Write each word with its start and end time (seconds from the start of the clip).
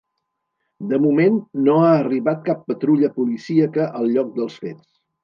De 0.93 0.97
moment 1.01 1.35
no 1.67 1.75
ha 1.87 1.91
arribat 1.97 2.41
cap 2.47 2.63
patrulla 2.71 3.11
policíaca 3.19 3.87
al 4.01 4.09
lloc 4.17 4.33
dels 4.39 4.57
fets. 4.65 4.83